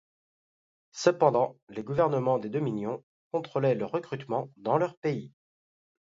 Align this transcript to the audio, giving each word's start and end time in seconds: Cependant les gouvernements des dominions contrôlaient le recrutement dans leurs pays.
Cependant 0.93 1.59
les 1.69 1.83
gouvernements 1.83 2.39
des 2.39 2.49
dominions 2.49 3.03
contrôlaient 3.31 3.75
le 3.75 3.85
recrutement 3.85 4.49
dans 4.57 4.79
leurs 4.79 4.97
pays. 4.97 5.31